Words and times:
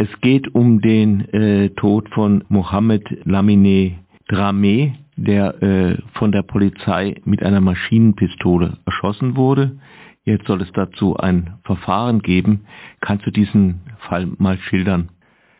Es 0.00 0.20
geht 0.20 0.54
um 0.54 0.80
den 0.80 1.28
äh, 1.34 1.70
Tod 1.70 2.08
von 2.10 2.44
Mohammed 2.48 3.26
Lamine 3.26 3.98
Dramé, 4.28 4.92
der 5.16 5.60
äh, 5.60 5.96
von 6.12 6.30
der 6.30 6.42
Polizei 6.42 7.16
mit 7.24 7.42
einer 7.42 7.60
Maschinenpistole 7.60 8.78
erschossen 8.86 9.36
wurde. 9.36 9.76
Jetzt 10.22 10.46
soll 10.46 10.62
es 10.62 10.70
dazu 10.70 11.16
ein 11.16 11.58
Verfahren 11.64 12.22
geben. 12.22 12.64
Kannst 13.00 13.26
du 13.26 13.32
diesen 13.32 13.80
Fall 13.98 14.28
mal 14.38 14.56
schildern? 14.58 15.08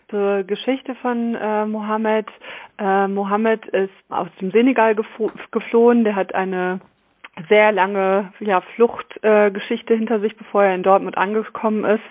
Zur 0.09 0.45
Geschichte 0.45 0.95
von 1.02 1.34
äh, 1.34 1.66
Mohammed. 1.66 2.29
Äh, 2.79 3.09
Mohammed 3.09 3.66
ist 3.66 3.91
aus 4.09 4.29
dem 4.41 4.52
Senegal 4.52 4.95
geflohen. 5.50 6.05
Der 6.05 6.14
hat 6.14 6.32
eine 6.36 6.80
sehr 7.48 7.73
lange 7.73 8.32
ja, 8.41 8.61
Fluchtgeschichte 8.61 9.95
äh, 9.95 9.96
hinter 9.96 10.21
sich, 10.21 10.36
bevor 10.36 10.64
er 10.64 10.75
in 10.75 10.82
Dortmund 10.82 11.16
angekommen 11.16 11.84
ist, 11.84 12.04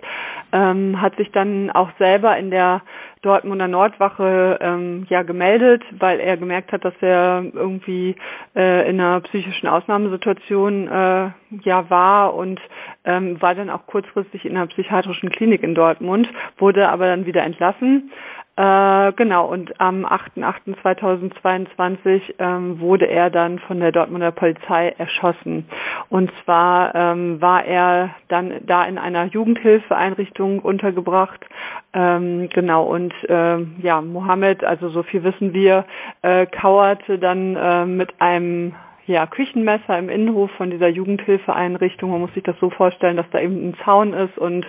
ähm, 0.51 1.01
hat 1.01 1.15
sich 1.17 1.31
dann 1.31 1.71
auch 1.71 1.89
selber 1.97 2.37
in 2.37 2.51
der 2.51 2.81
Dortmunder 3.21 3.67
Nordwache 3.67 4.59
ähm, 4.61 5.05
ja 5.09 5.23
gemeldet, 5.23 5.83
weil 5.97 6.19
er 6.19 6.37
gemerkt 6.37 6.71
hat, 6.71 6.85
dass 6.85 6.93
er 7.01 7.43
irgendwie 7.53 8.15
äh, 8.55 8.89
in 8.89 8.99
einer 9.01 9.21
psychischen 9.21 9.67
Ausnahmesituation 9.67 10.87
äh, 10.87 11.29
ja 11.63 11.89
war 11.89 12.35
und 12.35 12.61
ähm, 13.03 13.41
war 13.41 13.55
dann 13.55 13.69
auch 13.69 13.87
kurzfristig 13.87 14.45
in 14.45 14.55
einer 14.55 14.67
psychiatrischen 14.67 15.29
Klinik 15.29 15.63
in 15.63 15.75
Dortmund, 15.75 16.29
wurde 16.57 16.89
aber 16.89 17.07
dann 17.07 17.25
wieder 17.25 17.43
entlassen 17.43 18.11
äh, 18.57 19.13
genau, 19.13 19.45
und 19.45 19.79
am 19.79 20.03
8.8.2022 20.03 22.33
ähm, 22.39 22.79
wurde 22.79 23.05
er 23.05 23.29
dann 23.29 23.59
von 23.59 23.79
der 23.79 23.91
Dortmunder 23.91 24.31
Polizei 24.31 24.95
erschossen. 24.97 25.69
Und 26.09 26.31
zwar 26.43 26.95
ähm, 26.95 27.39
war 27.39 27.65
er 27.65 28.15
dann 28.29 28.55
da 28.65 28.83
in 28.85 28.97
einer 28.97 29.25
Jugendhilfeeinrichtung 29.25 30.57
untergebracht. 30.57 31.45
Ähm, 31.93 32.49
genau, 32.49 32.85
und 32.85 33.13
äh, 33.29 33.59
ja, 33.83 34.01
Mohammed, 34.01 34.63
also 34.63 34.89
so 34.89 35.03
viel 35.03 35.23
wissen 35.23 35.53
wir, 35.53 35.85
äh, 36.23 36.47
kauerte 36.47 37.19
dann 37.19 37.55
äh, 37.55 37.85
mit 37.85 38.19
einem 38.19 38.73
ja, 39.07 39.25
Küchenmesser 39.25 39.97
im 39.97 40.09
Innenhof 40.09 40.51
von 40.51 40.69
dieser 40.69 40.89
Jugendhilfeeinrichtung. 40.89 42.11
Man 42.11 42.21
muss 42.21 42.33
sich 42.33 42.43
das 42.43 42.59
so 42.59 42.69
vorstellen, 42.69 43.17
dass 43.17 43.29
da 43.31 43.39
eben 43.39 43.69
ein 43.69 43.75
Zaun 43.83 44.13
ist 44.13 44.37
und 44.37 44.65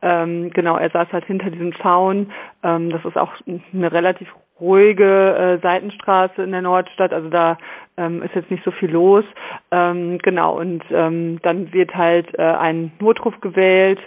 ähm, 0.00 0.50
genau, 0.50 0.76
er 0.76 0.90
saß 0.90 1.08
halt 1.12 1.24
hinter 1.24 1.50
diesem 1.50 1.74
Zaun. 1.76 2.32
Ähm, 2.62 2.90
das 2.90 3.04
ist 3.04 3.18
auch 3.18 3.32
eine 3.46 3.92
relativ 3.92 4.28
ruhige 4.60 5.34
äh, 5.34 5.58
Seitenstraße 5.62 6.42
in 6.42 6.52
der 6.52 6.62
Nordstadt, 6.62 7.12
also 7.12 7.28
da 7.28 7.58
ähm, 7.96 8.22
ist 8.22 8.34
jetzt 8.34 8.50
nicht 8.50 8.64
so 8.64 8.70
viel 8.70 8.90
los. 8.90 9.24
Ähm, 9.70 10.18
genau, 10.18 10.58
und 10.58 10.84
ähm, 10.90 11.40
dann 11.42 11.72
wird 11.72 11.94
halt 11.94 12.38
äh, 12.38 12.42
ein 12.42 12.92
Notruf 13.00 13.40
gewählt 13.40 13.98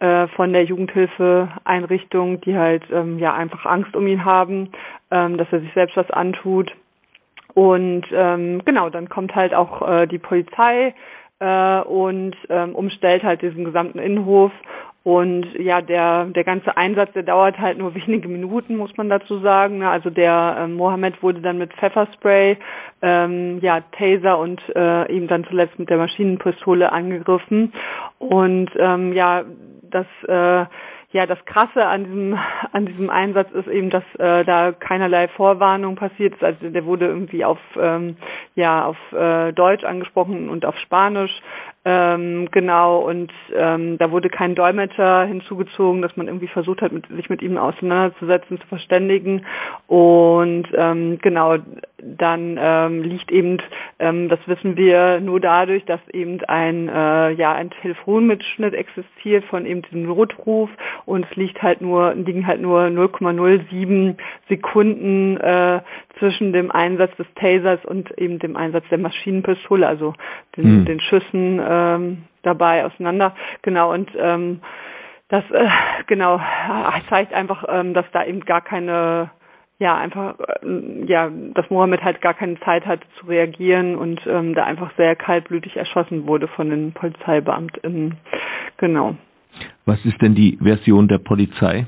äh, 0.00 0.26
von 0.28 0.52
der 0.52 0.64
Jugendhilfeeinrichtung, 0.64 2.40
die 2.40 2.56
halt 2.56 2.84
ähm, 2.90 3.18
ja 3.18 3.34
einfach 3.34 3.66
Angst 3.66 3.94
um 3.94 4.06
ihn 4.06 4.24
haben, 4.24 4.70
ähm, 5.10 5.36
dass 5.36 5.48
er 5.52 5.60
sich 5.60 5.72
selbst 5.74 5.96
was 5.96 6.10
antut. 6.10 6.74
Und 7.58 8.04
ähm, 8.12 8.62
genau, 8.64 8.88
dann 8.88 9.08
kommt 9.08 9.34
halt 9.34 9.52
auch 9.52 9.82
äh, 9.82 10.06
die 10.06 10.20
Polizei 10.20 10.94
äh, 11.40 11.80
und 11.80 12.36
ähm, 12.50 12.76
umstellt 12.76 13.24
halt 13.24 13.42
diesen 13.42 13.64
gesamten 13.64 13.98
Innenhof. 13.98 14.52
Und 15.02 15.44
ja, 15.58 15.80
der, 15.80 16.26
der 16.26 16.44
ganze 16.44 16.76
Einsatz, 16.76 17.12
der 17.14 17.24
dauert 17.24 17.58
halt 17.58 17.78
nur 17.78 17.92
wenige 17.96 18.28
Minuten, 18.28 18.76
muss 18.76 18.96
man 18.96 19.08
dazu 19.08 19.40
sagen. 19.40 19.78
Ne? 19.78 19.90
Also 19.90 20.08
der 20.08 20.56
äh, 20.56 20.68
Mohammed 20.68 21.20
wurde 21.20 21.40
dann 21.40 21.58
mit 21.58 21.72
Pfefferspray, 21.72 22.58
ähm, 23.02 23.58
ja, 23.60 23.80
Taser 23.90 24.38
und 24.38 24.62
äh, 24.76 25.12
ihm 25.12 25.26
dann 25.26 25.44
zuletzt 25.46 25.80
mit 25.80 25.90
der 25.90 25.98
Maschinenpistole 25.98 26.92
angegriffen. 26.92 27.72
Und 28.20 28.70
ähm, 28.78 29.12
ja, 29.14 29.42
das 29.82 30.06
äh, 30.28 30.64
ja, 31.10 31.24
das 31.26 31.42
Krasse 31.46 31.86
an 31.86 32.04
diesem, 32.04 32.38
an 32.72 32.86
diesem 32.86 33.10
Einsatz 33.10 33.50
ist 33.52 33.68
eben, 33.68 33.90
dass 33.90 34.04
äh, 34.18 34.44
da 34.44 34.72
keinerlei 34.72 35.28
Vorwarnung 35.28 35.96
passiert 35.96 36.34
ist. 36.34 36.44
Also 36.44 36.68
der 36.68 36.84
wurde 36.84 37.06
irgendwie 37.06 37.44
auf, 37.44 37.58
ähm, 37.80 38.16
ja, 38.54 38.84
auf 38.84 38.96
äh, 39.12 39.52
Deutsch 39.52 39.84
angesprochen 39.84 40.50
und 40.50 40.64
auf 40.64 40.76
Spanisch. 40.78 41.32
Ähm, 41.90 42.50
genau, 42.50 42.98
und 42.98 43.32
ähm, 43.56 43.96
da 43.96 44.10
wurde 44.10 44.28
kein 44.28 44.54
Dolmetscher 44.54 45.24
hinzugezogen, 45.24 46.02
dass 46.02 46.14
man 46.18 46.26
irgendwie 46.26 46.48
versucht 46.48 46.82
hat, 46.82 46.92
mit, 46.92 47.06
sich 47.08 47.30
mit 47.30 47.40
ihm 47.40 47.56
auseinanderzusetzen, 47.56 48.60
zu 48.60 48.66
verständigen. 48.66 49.46
Und 49.86 50.66
ähm, 50.74 51.18
genau, 51.22 51.56
dann 51.96 52.58
ähm, 52.60 53.02
liegt 53.04 53.32
eben, 53.32 53.56
ähm, 54.00 54.28
das 54.28 54.38
wissen 54.44 54.76
wir 54.76 55.20
nur 55.20 55.40
dadurch, 55.40 55.86
dass 55.86 56.00
eben 56.12 56.44
ein, 56.44 56.90
äh, 56.90 57.30
ja, 57.30 57.54
ein 57.54 57.70
Telefonmitschnitt 57.70 58.74
existiert 58.74 59.46
von 59.46 59.64
eben 59.64 59.80
diesem 59.80 60.02
Notruf 60.02 60.68
und 61.06 61.24
es 61.30 61.36
liegt 61.36 61.62
halt 61.62 61.80
nur, 61.80 62.12
liegen 62.12 62.46
halt 62.46 62.60
nur 62.60 62.82
0,07 62.82 64.16
Sekunden 64.50 65.38
äh, 65.38 65.80
zwischen 66.18 66.52
dem 66.52 66.70
Einsatz 66.70 67.16
des 67.16 67.26
Tasers 67.36 67.82
und 67.86 68.10
eben 68.18 68.38
dem 68.38 68.56
Einsatz 68.56 68.84
der 68.90 68.98
Maschinenpistole, 68.98 69.86
also 69.86 70.12
den, 70.56 70.80
mhm. 70.80 70.84
den 70.84 71.00
Schüssen 71.00 71.60
ähm, 71.78 72.24
dabei 72.42 72.84
auseinander. 72.84 73.34
Genau, 73.62 73.92
und 73.92 74.10
ähm, 74.18 74.60
das 75.28 75.44
äh, 75.50 75.68
genau 76.06 76.40
zeigt 77.08 77.32
einfach, 77.32 77.64
ähm, 77.68 77.94
dass 77.94 78.06
da 78.12 78.24
eben 78.24 78.40
gar 78.40 78.62
keine 78.62 79.30
ja 79.78 79.96
einfach 79.96 80.38
äh, 80.62 81.04
ja 81.06 81.30
dass 81.54 81.70
Mohammed 81.70 82.02
halt 82.02 82.20
gar 82.20 82.34
keine 82.34 82.58
Zeit 82.60 82.86
hatte 82.86 83.06
zu 83.18 83.26
reagieren 83.26 83.96
und 83.96 84.26
ähm, 84.26 84.54
da 84.54 84.64
einfach 84.64 84.90
sehr 84.96 85.14
kaltblütig 85.16 85.76
erschossen 85.76 86.26
wurde 86.26 86.48
von 86.48 86.70
den 86.70 86.92
Polizeibeamten. 86.92 88.16
Genau. 88.78 89.16
Was 89.86 90.04
ist 90.04 90.20
denn 90.20 90.34
die 90.34 90.58
Version 90.60 91.08
der 91.08 91.18
Polizei 91.18 91.86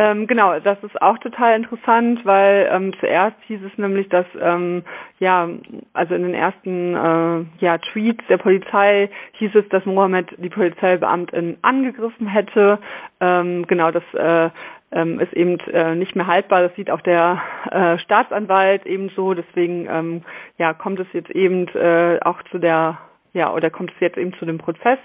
ähm, 0.00 0.26
genau, 0.26 0.58
das 0.60 0.82
ist 0.82 1.02
auch 1.02 1.18
total 1.18 1.56
interessant, 1.56 2.24
weil 2.24 2.70
ähm, 2.72 2.94
zuerst 3.00 3.36
hieß 3.48 3.60
es 3.62 3.76
nämlich, 3.76 4.08
dass 4.08 4.24
ähm, 4.40 4.82
ja, 5.18 5.46
also 5.92 6.14
in 6.14 6.22
den 6.22 6.32
ersten 6.32 6.94
äh, 6.94 7.44
ja, 7.62 7.76
Tweets 7.76 8.26
der 8.26 8.38
Polizei 8.38 9.10
hieß 9.32 9.54
es, 9.56 9.68
dass 9.68 9.84
Mohammed 9.84 10.34
die 10.38 10.48
Polizeibeamtin 10.48 11.58
angegriffen 11.60 12.26
hätte. 12.26 12.78
Ähm, 13.20 13.66
genau, 13.66 13.90
das 13.90 14.02
äh, 14.14 14.48
ähm, 14.90 15.20
ist 15.20 15.34
eben 15.34 15.60
äh, 15.68 15.94
nicht 15.94 16.16
mehr 16.16 16.26
haltbar. 16.26 16.62
Das 16.62 16.74
sieht 16.76 16.90
auch 16.90 17.02
der 17.02 17.42
äh, 17.70 17.98
Staatsanwalt 17.98 18.86
ebenso. 18.86 19.34
Deswegen 19.34 19.86
ähm, 19.86 20.22
ja, 20.56 20.72
kommt 20.72 20.98
es 20.98 21.08
jetzt 21.12 21.30
eben 21.30 21.68
äh, 21.68 22.20
auch 22.22 22.42
zu 22.44 22.58
der 22.58 22.96
ja, 23.32 23.52
oder 23.54 23.70
kommt 23.70 23.92
es 23.92 24.00
jetzt 24.00 24.16
eben 24.18 24.32
zu 24.34 24.44
dem 24.44 24.58
Prozess 24.58 24.98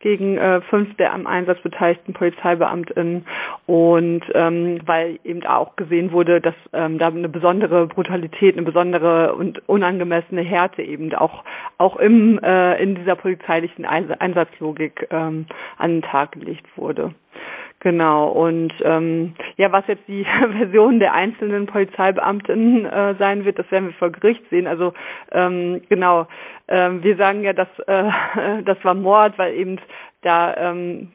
gegen 0.00 0.38
äh, 0.38 0.60
fünf 0.62 0.96
der 0.96 1.12
am 1.12 1.26
Einsatz 1.26 1.60
beteiligten 1.62 2.12
Polizeibeamtinnen 2.12 3.26
und 3.66 4.22
ähm, 4.34 4.80
weil 4.86 5.18
eben 5.24 5.44
auch 5.44 5.76
gesehen 5.76 6.12
wurde, 6.12 6.40
dass 6.40 6.54
ähm, 6.72 6.98
da 6.98 7.08
eine 7.08 7.28
besondere 7.28 7.86
Brutalität, 7.86 8.56
eine 8.56 8.64
besondere 8.64 9.34
und 9.34 9.68
unangemessene 9.68 10.42
Härte 10.42 10.82
eben 10.82 11.12
auch 11.14 11.44
auch 11.78 11.96
im 11.96 12.38
äh, 12.42 12.80
in 12.82 12.94
dieser 12.94 13.16
polizeilichen 13.16 13.84
Einsatzlogik 13.84 15.08
ähm, 15.10 15.46
an 15.78 15.90
den 15.90 16.02
Tag 16.02 16.32
gelegt 16.32 16.66
wurde. 16.76 17.14
Genau, 17.82 18.28
und 18.28 18.72
ähm, 18.84 19.34
ja, 19.56 19.72
was 19.72 19.84
jetzt 19.88 20.06
die 20.06 20.24
Version 20.56 21.00
der 21.00 21.14
einzelnen 21.14 21.66
Polizeibeamten 21.66 22.86
äh, 22.86 23.16
sein 23.18 23.44
wird, 23.44 23.58
das 23.58 23.68
werden 23.72 23.86
wir 23.86 23.94
vor 23.94 24.12
Gericht 24.12 24.42
sehen. 24.50 24.68
Also 24.68 24.94
ähm, 25.32 25.82
genau, 25.88 26.28
ähm, 26.68 27.02
wir 27.02 27.16
sagen 27.16 27.42
ja, 27.42 27.52
dass 27.52 27.66
äh, 27.88 28.08
das 28.64 28.78
war 28.84 28.94
Mord, 28.94 29.36
weil 29.36 29.54
eben 29.54 29.80
da 30.22 30.56
ähm, 30.56 31.08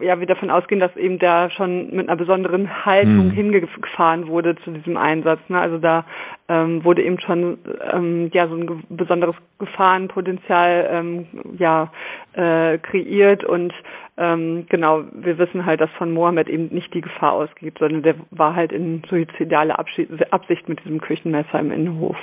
ja 0.00 0.18
wir 0.18 0.26
davon 0.26 0.50
ausgehen, 0.50 0.80
dass 0.80 0.94
eben 0.96 1.18
da 1.18 1.50
schon 1.50 1.94
mit 1.94 2.08
einer 2.08 2.16
besonderen 2.16 2.84
Haltung 2.84 3.24
hm. 3.24 3.30
hingefahren 3.30 4.26
wurde 4.28 4.56
zu 4.56 4.70
diesem 4.72 4.96
Einsatz. 4.96 5.40
Ne? 5.48 5.58
Also 5.58 5.78
da 5.78 6.04
ähm, 6.48 6.84
wurde 6.84 7.02
eben 7.02 7.20
schon 7.20 7.58
ähm, 7.92 8.30
ja 8.32 8.48
so 8.48 8.56
ein 8.56 8.84
besonderes 8.88 9.36
Gefahrenpotenzial 9.58 10.88
ähm, 10.90 11.26
ja 11.58 11.92
äh, 12.34 12.78
kreiert 12.78 13.44
und 13.44 13.72
ähm, 14.16 14.66
genau 14.68 15.04
wir 15.12 15.38
wissen 15.38 15.66
halt, 15.66 15.80
dass 15.80 15.90
von 15.92 16.12
Mohammed 16.12 16.48
eben 16.48 16.68
nicht 16.74 16.92
die 16.94 17.02
Gefahr 17.02 17.32
ausgeht, 17.32 17.76
sondern 17.78 18.02
der 18.02 18.14
war 18.30 18.54
halt 18.54 18.72
in 18.72 19.02
suizidale 19.08 19.78
Absicht 19.78 20.68
mit 20.68 20.84
diesem 20.84 21.00
Küchenmesser 21.00 21.60
im 21.60 21.70
Innenhof. 21.70 22.16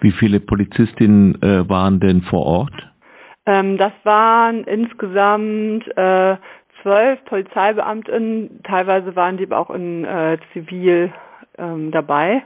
Wie 0.00 0.12
viele 0.12 0.40
Polizistinnen 0.40 1.40
äh, 1.42 1.68
waren 1.68 2.00
denn 2.00 2.22
vor 2.22 2.44
Ort? 2.46 2.72
Ähm, 3.46 3.78
das 3.78 3.92
waren 4.04 4.64
insgesamt 4.64 5.86
äh, 5.96 6.36
zwölf 6.82 7.24
Polizeibeamtinnen, 7.24 8.62
teilweise 8.64 9.14
waren 9.16 9.36
die 9.36 9.44
aber 9.44 9.58
auch 9.58 9.70
in 9.70 10.04
äh, 10.04 10.38
Zivil 10.52 11.12
ähm, 11.58 11.90
dabei. 11.90 12.42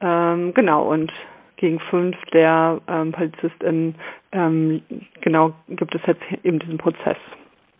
Ähm, 0.00 0.54
genau, 0.54 0.90
und 0.90 1.12
gegen 1.56 1.78
fünf 1.78 2.16
der 2.32 2.80
ähm, 2.88 3.12
PolizistInnen 3.12 3.94
ähm, 4.32 4.82
genau 5.20 5.52
gibt 5.68 5.94
es 5.94 6.00
jetzt 6.06 6.22
eben 6.42 6.58
diesen 6.58 6.78
Prozess. 6.78 7.18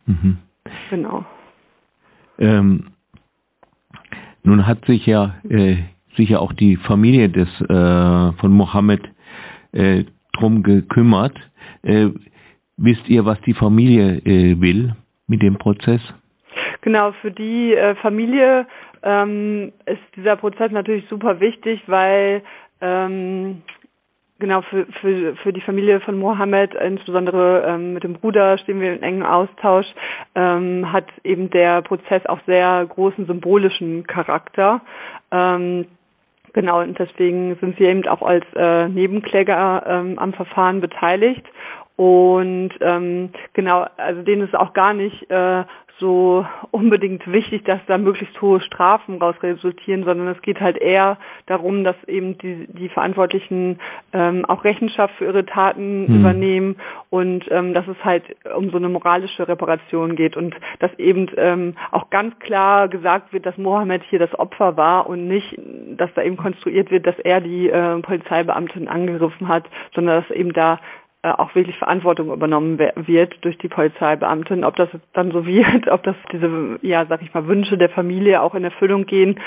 Mhm. 0.06 0.38
Genau. 0.90 1.24
Ähm, 2.38 2.88
nun 4.42 4.66
hat 4.66 4.84
sich 4.84 5.06
ja 5.06 5.34
äh, 5.48 5.76
sicher 6.16 6.40
auch 6.40 6.52
die 6.52 6.76
Familie 6.76 7.28
des 7.28 7.48
äh, 7.62 8.32
von 8.38 8.52
Mohammed 8.52 9.02
äh, 9.72 10.04
drum 10.32 10.62
gekümmert. 10.62 11.38
Wisst 12.82 13.10
ihr, 13.10 13.26
was 13.26 13.38
die 13.42 13.52
Familie 13.52 14.22
äh, 14.24 14.58
will 14.58 14.94
mit 15.26 15.42
dem 15.42 15.58
Prozess? 15.58 16.00
Genau, 16.80 17.12
für 17.12 17.30
die 17.30 17.74
äh, 17.74 17.94
Familie 17.96 18.66
ähm, 19.02 19.70
ist 19.84 20.00
dieser 20.16 20.36
Prozess 20.36 20.72
natürlich 20.72 21.06
super 21.10 21.40
wichtig, 21.40 21.82
weil 21.88 22.42
ähm, 22.80 23.60
genau 24.38 24.62
für, 24.62 24.86
für, 24.86 25.36
für 25.36 25.52
die 25.52 25.60
Familie 25.60 26.00
von 26.00 26.18
Mohammed, 26.18 26.74
insbesondere 26.74 27.64
ähm, 27.66 27.92
mit 27.92 28.02
dem 28.02 28.14
Bruder 28.14 28.56
stehen 28.56 28.80
wir 28.80 28.94
in 28.94 29.02
engem 29.02 29.26
Austausch, 29.26 29.86
ähm, 30.34 30.90
hat 30.90 31.06
eben 31.22 31.50
der 31.50 31.82
Prozess 31.82 32.24
auch 32.24 32.40
sehr 32.46 32.86
großen 32.86 33.26
symbolischen 33.26 34.06
Charakter. 34.06 34.80
Ähm, 35.30 35.84
genau, 36.54 36.80
und 36.80 36.98
deswegen 36.98 37.56
sind 37.56 37.76
sie 37.76 37.84
eben 37.84 38.08
auch 38.08 38.22
als 38.22 38.46
äh, 38.56 38.88
Nebenkläger 38.88 39.84
ähm, 39.86 40.18
am 40.18 40.32
Verfahren 40.32 40.80
beteiligt. 40.80 41.44
Und 42.00 42.70
ähm, 42.80 43.28
genau, 43.52 43.84
also 43.98 44.22
denen 44.22 44.40
ist 44.40 44.56
auch 44.56 44.72
gar 44.72 44.94
nicht 44.94 45.30
äh, 45.30 45.64
so 45.98 46.46
unbedingt 46.70 47.30
wichtig, 47.30 47.64
dass 47.66 47.78
da 47.88 47.98
möglichst 47.98 48.40
hohe 48.40 48.62
Strafen 48.62 49.18
raus 49.18 49.34
resultieren, 49.42 50.04
sondern 50.04 50.28
es 50.28 50.40
geht 50.40 50.62
halt 50.62 50.78
eher 50.78 51.18
darum, 51.44 51.84
dass 51.84 51.96
eben 52.06 52.38
die, 52.38 52.66
die 52.68 52.88
Verantwortlichen 52.88 53.80
ähm, 54.14 54.46
auch 54.46 54.64
Rechenschaft 54.64 55.14
für 55.16 55.26
ihre 55.26 55.44
Taten 55.44 56.06
hm. 56.06 56.20
übernehmen 56.20 56.76
und 57.10 57.44
ähm, 57.50 57.74
dass 57.74 57.86
es 57.86 58.02
halt 58.02 58.24
um 58.56 58.70
so 58.70 58.78
eine 58.78 58.88
moralische 58.88 59.46
Reparation 59.46 60.16
geht 60.16 60.38
und 60.38 60.54
dass 60.78 60.94
eben 60.98 61.30
ähm, 61.36 61.74
auch 61.90 62.08
ganz 62.08 62.38
klar 62.38 62.88
gesagt 62.88 63.34
wird, 63.34 63.44
dass 63.44 63.58
Mohammed 63.58 64.02
hier 64.04 64.20
das 64.20 64.34
Opfer 64.38 64.78
war 64.78 65.06
und 65.06 65.28
nicht, 65.28 65.54
dass 65.98 66.08
da 66.14 66.22
eben 66.22 66.38
konstruiert 66.38 66.90
wird, 66.90 67.06
dass 67.06 67.18
er 67.18 67.42
die 67.42 67.68
äh, 67.68 67.98
Polizeibeamtin 67.98 68.88
angegriffen 68.88 69.48
hat, 69.48 69.64
sondern 69.94 70.22
dass 70.22 70.34
eben 70.34 70.54
da 70.54 70.78
auch 71.22 71.54
wirklich 71.54 71.76
Verantwortung 71.76 72.32
übernommen 72.32 72.78
wird 72.78 73.44
durch 73.44 73.58
die 73.58 73.68
Polizeibeamtin. 73.68 74.64
Ob 74.64 74.76
das 74.76 74.88
dann 75.12 75.32
so 75.32 75.46
wird, 75.46 75.88
ob 75.90 76.02
das 76.02 76.16
diese, 76.32 76.78
ja, 76.82 77.04
sag 77.06 77.22
ich 77.22 77.34
mal, 77.34 77.46
Wünsche 77.46 77.76
der 77.76 77.90
Familie 77.90 78.40
auch 78.42 78.54
in 78.54 78.64
Erfüllung 78.64 79.06
gehen, 79.06 79.40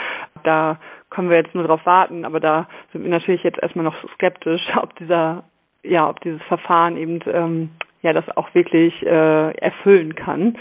da 0.43 0.79
können 1.09 1.29
wir 1.29 1.37
jetzt 1.37 1.55
nur 1.55 1.63
darauf 1.63 1.85
warten. 1.85 2.25
Aber 2.25 2.39
da 2.39 2.67
sind 2.91 3.03
wir 3.03 3.09
natürlich 3.09 3.43
jetzt 3.43 3.59
erstmal 3.59 3.85
noch 3.85 3.95
skeptisch, 4.13 4.61
ob 4.75 4.95
dieser, 4.97 5.43
ja, 5.83 6.09
ob 6.09 6.19
dieses 6.21 6.41
Verfahren 6.43 6.97
eben 6.97 7.19
ähm, 7.27 7.69
ja 8.01 8.13
das 8.13 8.29
auch 8.37 8.53
wirklich 8.53 9.01
äh, 9.05 9.51
erfüllen 9.57 10.13
kann 10.15 10.57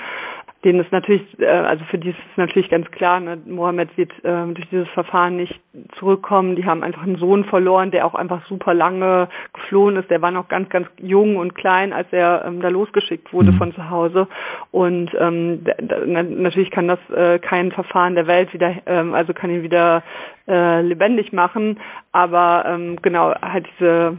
denen 0.64 0.80
ist 0.80 0.92
natürlich, 0.92 1.22
äh, 1.40 1.46
also 1.46 1.84
für 1.86 1.98
die 1.98 2.10
ist 2.10 2.18
es 2.18 2.36
natürlich 2.36 2.70
ganz 2.70 2.90
klar, 2.90 3.20
ne, 3.20 3.38
Mohammed 3.46 3.96
wird 3.96 4.12
äh, 4.24 4.46
durch 4.52 4.68
dieses 4.70 4.88
Verfahren 4.90 5.36
nicht 5.36 5.60
zurückkommen. 5.98 6.56
Die 6.56 6.64
haben 6.64 6.82
einfach 6.82 7.02
einen 7.02 7.16
Sohn 7.16 7.44
verloren, 7.44 7.90
der 7.90 8.06
auch 8.06 8.14
einfach 8.14 8.46
super 8.46 8.72
lange 8.72 9.28
geflohen 9.52 9.96
ist. 9.96 10.10
Der 10.10 10.22
war 10.22 10.30
noch 10.30 10.48
ganz, 10.48 10.68
ganz 10.68 10.88
jung 11.00 11.36
und 11.36 11.54
klein, 11.54 11.92
als 11.92 12.06
er 12.12 12.44
ähm, 12.46 12.60
da 12.60 12.68
losgeschickt 12.68 13.32
wurde 13.32 13.52
mhm. 13.52 13.58
von 13.58 13.74
zu 13.74 13.90
Hause. 13.90 14.28
Und 14.70 15.10
ähm, 15.18 15.64
da, 15.64 15.74
natürlich 16.06 16.70
kann 16.70 16.88
das 16.88 17.00
äh, 17.10 17.38
kein 17.38 17.72
Verfahren 17.72 18.14
der 18.14 18.26
Welt 18.26 18.52
wieder, 18.54 18.74
ähm, 18.86 19.14
also 19.14 19.34
kann 19.34 19.50
ihn 19.50 19.62
wieder 19.62 20.02
äh, 20.46 20.80
lebendig 20.80 21.32
machen. 21.32 21.80
Aber 22.12 22.64
ähm, 22.66 22.98
genau, 23.02 23.34
halt 23.40 23.66
diese 23.78 24.16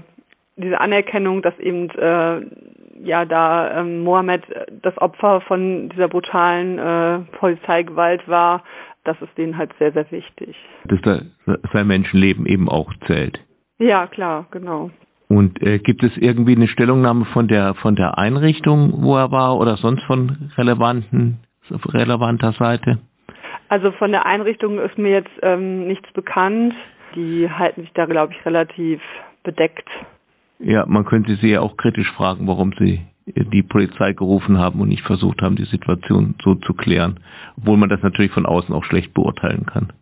diese 0.55 0.79
Anerkennung, 0.79 1.41
dass 1.41 1.57
eben 1.59 1.89
äh, 1.89 2.41
ja 3.03 3.25
da 3.25 3.79
ähm, 3.79 4.03
Mohammed 4.03 4.49
äh, 4.49 4.65
das 4.81 4.97
Opfer 4.97 5.41
von 5.41 5.89
dieser 5.89 6.07
brutalen 6.07 6.79
äh, 6.79 7.19
Polizeigewalt 7.37 8.27
war, 8.27 8.63
das 9.03 9.21
ist 9.21 9.37
denen 9.37 9.57
halt 9.57 9.71
sehr, 9.79 9.91
sehr 9.91 10.09
wichtig. 10.11 10.55
Dass 10.85 11.01
da 11.01 11.21
sein 11.73 11.87
Menschenleben 11.87 12.45
eben 12.45 12.69
auch 12.69 12.93
zählt. 13.05 13.43
Ja, 13.79 14.07
klar, 14.07 14.47
genau. 14.51 14.91
Und 15.27 15.61
äh, 15.61 15.79
gibt 15.79 16.03
es 16.03 16.15
irgendwie 16.17 16.55
eine 16.55 16.67
Stellungnahme 16.67 17.25
von 17.25 17.47
der 17.47 17.73
von 17.75 17.95
der 17.95 18.17
Einrichtung, 18.17 19.03
wo 19.03 19.17
er 19.17 19.31
war, 19.31 19.57
oder 19.57 19.77
sonst 19.77 20.03
von 20.03 20.51
relevanten 20.57 21.39
relevanter 21.69 22.53
Seite? 22.53 22.99
Also 23.69 23.91
von 23.93 24.11
der 24.11 24.25
Einrichtung 24.25 24.79
ist 24.79 24.97
mir 24.97 25.11
jetzt 25.11 25.31
ähm, 25.41 25.87
nichts 25.87 26.11
bekannt. 26.13 26.75
Die 27.15 27.49
halten 27.49 27.81
sich 27.81 27.93
da, 27.93 28.05
glaube 28.05 28.33
ich, 28.33 28.45
relativ 28.45 29.01
bedeckt. 29.43 29.89
Ja, 30.63 30.85
man 30.85 31.05
könnte 31.05 31.35
sie 31.35 31.49
ja 31.49 31.61
auch 31.61 31.75
kritisch 31.75 32.09
fragen, 32.13 32.47
warum 32.47 32.73
sie 32.79 33.01
die 33.25 33.63
Polizei 33.63 34.13
gerufen 34.13 34.57
haben 34.57 34.81
und 34.81 34.89
nicht 34.89 35.03
versucht 35.03 35.41
haben, 35.41 35.55
die 35.55 35.65
Situation 35.65 36.35
so 36.41 36.55
zu 36.55 36.73
klären, 36.73 37.19
obwohl 37.57 37.77
man 37.77 37.89
das 37.89 38.01
natürlich 38.01 38.31
von 38.31 38.45
außen 38.45 38.73
auch 38.73 38.83
schlecht 38.83 39.13
beurteilen 39.13 39.65
kann. 39.65 39.93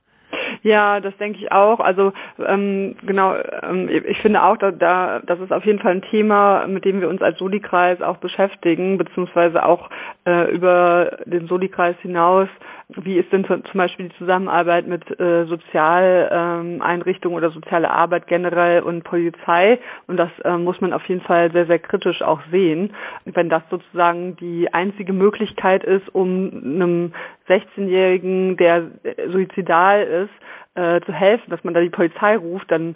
Ja, 0.64 1.00
das 1.00 1.16
denke 1.18 1.40
ich 1.40 1.52
auch. 1.52 1.80
Also 1.80 2.14
ähm, 2.46 2.96
genau, 3.04 3.36
ähm, 3.64 3.90
ich 3.90 4.20
finde 4.20 4.44
auch, 4.44 4.58
da, 4.58 4.72
da, 4.72 5.20
das 5.20 5.40
ist 5.40 5.52
auf 5.52 5.66
jeden 5.66 5.80
Fall 5.80 5.94
ein 5.94 6.02
Thema, 6.04 6.68
mit 6.68 6.86
dem 6.86 7.02
wir 7.02 7.10
uns 7.10 7.22
als 7.22 7.40
Soli-Kreis 7.40 8.02
auch 8.02 8.18
beschäftigen, 8.18 8.98
beziehungsweise 8.98 9.66
auch 9.66 9.90
über 10.26 11.18
den 11.26 11.48
Soli-Kreis 11.48 11.96
hinaus. 12.02 12.48
Wie 12.90 13.18
ist 13.18 13.32
denn 13.32 13.46
zum 13.46 13.62
Beispiel 13.74 14.10
die 14.10 14.18
Zusammenarbeit 14.18 14.86
mit 14.86 15.20
äh, 15.20 15.46
Sozialeinrichtungen 15.46 17.38
ähm, 17.38 17.44
oder 17.44 17.52
soziale 17.52 17.90
Arbeit 17.90 18.28
generell 18.28 18.82
und 18.82 19.04
Polizei? 19.04 19.80
Und 20.08 20.18
das 20.18 20.30
äh, 20.44 20.58
muss 20.58 20.82
man 20.82 20.94
auf 20.94 21.04
jeden 21.08 21.22
Fall 21.22 21.52
sehr, 21.52 21.66
sehr 21.66 21.80
kritisch 21.80 22.22
auch 22.22 22.42
sehen. 22.52 22.94
Wenn 23.26 23.50
das 23.50 23.64
sozusagen 23.70 24.36
die 24.36 24.74
einzige 24.74 25.14
Möglichkeit 25.14 25.84
ist, 25.84 26.14
um 26.14 26.52
einem 26.64 27.14
16-Jährigen, 27.48 28.58
der 28.58 28.92
suizidal 29.30 30.04
ist, 30.04 30.32
äh, 30.76 31.02
zu 31.02 31.14
helfen, 31.14 31.50
dass 31.50 31.64
man 31.64 31.74
da 31.74 31.82
die 31.82 31.90
Polizei 31.90 32.36
ruft, 32.36 32.70
dann 32.72 32.96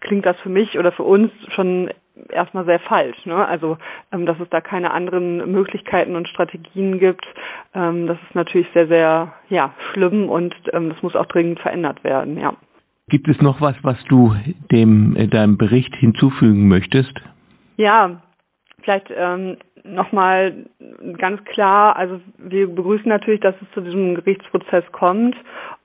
klingt 0.00 0.26
das 0.26 0.38
für 0.40 0.48
mich 0.48 0.78
oder 0.78 0.92
für 0.92 1.04
uns 1.04 1.30
schon 1.50 1.90
erstmal 2.30 2.64
sehr 2.64 2.80
falsch. 2.80 3.26
Ne? 3.26 3.46
Also, 3.46 3.78
ähm, 4.12 4.26
dass 4.26 4.38
es 4.40 4.48
da 4.50 4.60
keine 4.60 4.90
anderen 4.92 5.50
Möglichkeiten 5.50 6.16
und 6.16 6.28
Strategien 6.28 6.98
gibt, 6.98 7.26
ähm, 7.74 8.06
das 8.06 8.18
ist 8.28 8.34
natürlich 8.34 8.68
sehr, 8.74 8.88
sehr 8.88 9.32
ja, 9.48 9.74
schlimm 9.92 10.28
und 10.28 10.54
ähm, 10.72 10.90
das 10.90 11.02
muss 11.02 11.16
auch 11.16 11.26
dringend 11.26 11.60
verändert 11.60 12.04
werden. 12.04 12.38
Ja. 12.38 12.54
Gibt 13.08 13.28
es 13.28 13.40
noch 13.40 13.60
was, 13.60 13.76
was 13.82 14.02
du 14.08 14.34
dem 14.72 15.16
äh, 15.16 15.28
deinem 15.28 15.56
Bericht 15.56 15.94
hinzufügen 15.94 16.68
möchtest? 16.68 17.12
Ja, 17.76 18.22
vielleicht 18.82 19.12
ähm, 19.14 19.58
nochmal 19.84 20.66
ganz 21.18 21.44
klar, 21.44 21.96
also 21.96 22.20
wir 22.38 22.66
begrüßen 22.68 23.08
natürlich, 23.08 23.40
dass 23.40 23.54
es 23.62 23.70
zu 23.74 23.80
diesem 23.80 24.14
Gerichtsprozess 24.14 24.84
kommt, 24.92 25.36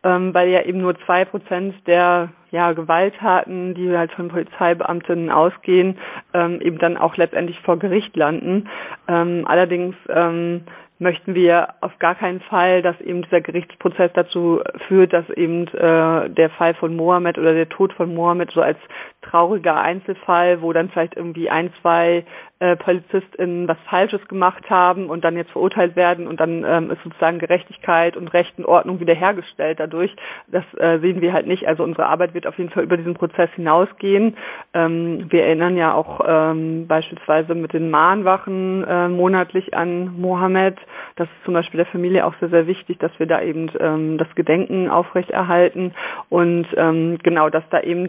ähm, 0.03 0.33
weil 0.33 0.49
ja 0.49 0.63
eben 0.63 0.81
nur 0.81 0.97
zwei 1.05 1.25
Prozent 1.25 1.75
der 1.87 2.29
ja, 2.51 2.73
Gewalttaten, 2.73 3.73
die 3.75 3.95
halt 3.95 4.11
von 4.11 4.27
Polizeibeamtinnen 4.27 5.29
ausgehen, 5.29 5.97
ähm, 6.33 6.59
eben 6.61 6.77
dann 6.79 6.97
auch 6.97 7.15
letztendlich 7.17 7.59
vor 7.61 7.79
Gericht 7.79 8.15
landen. 8.17 8.69
Ähm, 9.07 9.43
allerdings 9.45 9.95
ähm, 10.09 10.63
möchten 10.99 11.33
wir 11.33 11.69
auf 11.81 11.97
gar 11.97 12.13
keinen 12.13 12.41
Fall, 12.41 12.81
dass 12.83 12.99
eben 13.01 13.23
dieser 13.23 13.41
Gerichtsprozess 13.41 14.11
dazu 14.13 14.61
führt, 14.87 15.13
dass 15.13 15.27
eben 15.31 15.67
äh, 15.69 16.29
der 16.29 16.49
Fall 16.57 16.75
von 16.75 16.95
Mohammed 16.95 17.39
oder 17.39 17.53
der 17.53 17.69
Tod 17.69 17.91
von 17.93 18.13
Mohammed 18.13 18.51
so 18.51 18.61
als 18.61 18.77
trauriger 19.23 19.81
Einzelfall, 19.81 20.61
wo 20.61 20.73
dann 20.73 20.89
vielleicht 20.89 21.15
irgendwie 21.15 21.49
ein, 21.49 21.71
zwei 21.81 22.23
äh, 22.61 22.75
PolizistInnen 22.75 23.67
was 23.67 23.77
Falsches 23.89 24.25
gemacht 24.27 24.69
haben 24.69 25.09
und 25.09 25.23
dann 25.23 25.35
jetzt 25.35 25.49
verurteilt 25.49 25.95
werden 25.95 26.27
und 26.27 26.39
dann 26.39 26.63
ähm, 26.63 26.91
ist 26.91 27.01
sozusagen 27.03 27.39
Gerechtigkeit 27.39 28.15
und 28.15 28.27
Recht 28.27 28.53
und 28.59 28.65
Ordnung 28.65 28.99
wiederhergestellt 28.99 29.79
dadurch. 29.79 30.15
Das 30.45 30.63
äh, 30.77 30.99
sehen 30.99 31.21
wir 31.21 31.33
halt 31.33 31.47
nicht. 31.47 31.67
Also 31.67 31.83
unsere 31.83 32.05
Arbeit 32.05 32.35
wird 32.35 32.45
auf 32.45 32.59
jeden 32.59 32.69
Fall 32.69 32.83
über 32.83 32.97
diesen 32.97 33.15
Prozess 33.15 33.49
hinausgehen. 33.55 34.37
Ähm, 34.75 35.25
wir 35.31 35.43
erinnern 35.43 35.75
ja 35.75 35.95
auch 35.95 36.21
ähm, 36.23 36.85
beispielsweise 36.85 37.55
mit 37.55 37.73
den 37.73 37.89
Mahnwachen 37.89 38.85
äh, 38.87 39.07
monatlich 39.07 39.73
an 39.73 40.13
Mohammed. 40.19 40.77
Das 41.15 41.27
ist 41.27 41.45
zum 41.45 41.55
Beispiel 41.55 41.79
der 41.79 41.87
Familie 41.87 42.27
auch 42.27 42.35
sehr, 42.39 42.49
sehr 42.49 42.67
wichtig, 42.67 42.99
dass 42.99 43.11
wir 43.17 43.25
da 43.25 43.41
eben 43.41 43.71
ähm, 43.79 44.19
das 44.19 44.27
Gedenken 44.35 44.87
aufrechterhalten 44.87 45.95
und 46.29 46.67
ähm, 46.77 47.17
genau, 47.23 47.49
dass 47.49 47.63
da 47.71 47.79
eben 47.81 48.07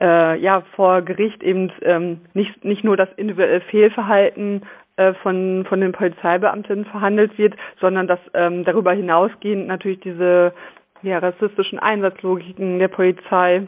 äh, 0.00 0.38
ja 0.38 0.62
vor 0.74 1.02
Gericht 1.02 1.42
eben 1.42 1.72
ähm, 1.82 2.20
nicht 2.34 2.64
nicht 2.64 2.84
nur 2.84 2.96
das 2.96 3.08
individuelle 3.16 3.60
Fehlverhalten 3.60 4.62
äh, 4.96 5.14
von 5.14 5.64
von 5.68 5.80
den 5.80 5.92
Polizeibeamten 5.92 6.84
verhandelt 6.84 7.38
wird, 7.38 7.54
sondern 7.80 8.06
dass 8.06 8.20
ähm, 8.34 8.64
darüber 8.64 8.92
hinausgehend 8.92 9.66
natürlich 9.66 10.00
diese 10.00 10.52
ja, 11.02 11.18
rassistischen 11.18 11.78
Einsatzlogiken 11.78 12.78
der 12.78 12.88
Polizei 12.88 13.66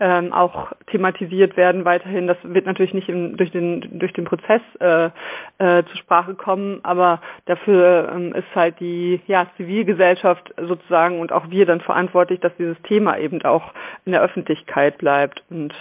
ähm, 0.00 0.32
auch 0.32 0.72
thematisiert 0.86 1.56
werden 1.56 1.84
weiterhin. 1.84 2.26
Das 2.26 2.36
wird 2.42 2.66
natürlich 2.66 2.94
nicht 2.94 3.08
im, 3.08 3.36
durch 3.36 3.50
den 3.50 3.98
durch 3.98 4.12
den 4.12 4.24
Prozess 4.24 4.60
äh, 4.80 5.10
äh, 5.58 5.84
zur 5.84 5.96
Sprache 5.96 6.34
kommen, 6.34 6.80
aber 6.82 7.20
dafür 7.46 8.12
ähm, 8.14 8.34
ist 8.34 8.54
halt 8.54 8.78
die 8.80 9.20
ja, 9.26 9.46
Zivilgesellschaft 9.56 10.54
sozusagen 10.60 11.20
und 11.20 11.32
auch 11.32 11.50
wir 11.50 11.66
dann 11.66 11.80
verantwortlich, 11.80 12.40
dass 12.40 12.52
dieses 12.56 12.80
Thema 12.82 13.18
eben 13.18 13.42
auch 13.42 13.72
in 14.04 14.12
der 14.12 14.22
Öffentlichkeit 14.22 14.98
bleibt. 14.98 15.42
Und 15.50 15.74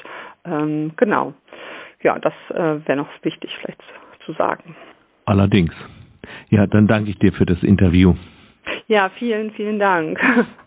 ähm, 0.46 0.92
genau, 0.98 1.34
ja, 2.02 2.18
das 2.20 2.34
äh, 2.50 2.88
wäre 2.88 2.98
noch 2.98 3.10
wichtig 3.22 3.56
vielleicht 3.60 3.84
zu 4.26 4.34
sagen. 4.34 4.76
Allerdings. 5.26 5.74
Ja, 6.50 6.68
dann 6.68 6.88
danke 6.88 7.12
ich 7.12 7.20
dir 7.20 7.34
für 7.34 7.46
das 7.46 7.62
Interview. 7.64 8.16
Ja, 8.88 9.10
vielen, 9.10 9.52
vielen 9.52 9.80
Dank. 9.80 10.20